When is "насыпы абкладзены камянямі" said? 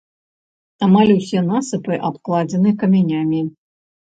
1.51-3.47